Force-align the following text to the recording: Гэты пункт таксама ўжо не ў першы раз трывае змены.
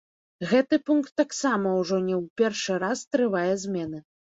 Гэты 0.53 0.79
пункт 0.87 1.11
таксама 1.21 1.75
ўжо 1.81 2.01
не 2.07 2.15
ў 2.21 2.41
першы 2.43 2.81
раз 2.87 3.07
трывае 3.15 3.49
змены. 3.69 4.05